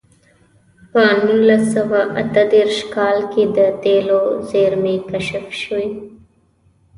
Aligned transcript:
په 0.91 1.01
نولس 1.25 1.63
سوه 1.75 2.01
اته 2.21 2.43
دېرش 2.53 2.77
کال 2.95 3.17
کې 3.31 3.43
د 3.57 3.59
تېلو 3.83 4.21
زېرمې 4.49 4.95
کشف 5.09 5.45
شوې. 5.61 5.87